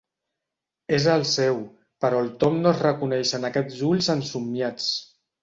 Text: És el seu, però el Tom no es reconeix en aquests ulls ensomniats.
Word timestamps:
És 0.97 1.03
el 1.15 1.25
seu, 1.31 1.59
però 2.05 2.21
el 2.25 2.31
Tom 2.45 2.57
no 2.65 2.73
es 2.77 2.81
reconeix 2.87 3.35
en 3.41 3.47
aquests 3.51 3.79
ulls 3.93 4.11
ensomniats. 4.17 4.91